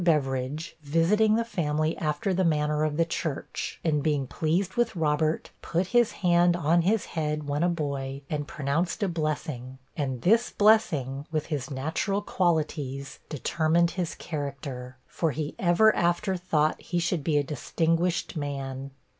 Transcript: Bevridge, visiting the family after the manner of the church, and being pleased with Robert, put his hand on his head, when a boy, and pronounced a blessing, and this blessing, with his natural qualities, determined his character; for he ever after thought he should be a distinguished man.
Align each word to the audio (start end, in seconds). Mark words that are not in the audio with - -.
Bevridge, 0.03 0.75
visiting 0.81 1.35
the 1.35 1.45
family 1.45 1.95
after 1.99 2.33
the 2.33 2.43
manner 2.43 2.83
of 2.83 2.97
the 2.97 3.05
church, 3.05 3.79
and 3.83 4.01
being 4.01 4.25
pleased 4.25 4.73
with 4.73 4.95
Robert, 4.95 5.51
put 5.61 5.85
his 5.93 6.11
hand 6.25 6.55
on 6.55 6.81
his 6.81 7.05
head, 7.13 7.47
when 7.47 7.61
a 7.61 7.69
boy, 7.69 8.23
and 8.27 8.47
pronounced 8.47 9.03
a 9.03 9.07
blessing, 9.07 9.77
and 9.95 10.23
this 10.23 10.49
blessing, 10.49 11.27
with 11.31 11.45
his 11.53 11.69
natural 11.69 12.23
qualities, 12.23 13.19
determined 13.29 13.91
his 13.91 14.15
character; 14.15 14.97
for 15.05 15.29
he 15.29 15.53
ever 15.59 15.95
after 15.95 16.35
thought 16.35 16.81
he 16.81 16.97
should 16.97 17.23
be 17.23 17.37
a 17.37 17.43
distinguished 17.43 18.35
man. 18.35 18.89